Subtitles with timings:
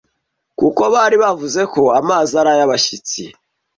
[0.59, 3.21] kuko bari bavuze ko amazi ari ayabashyitsi,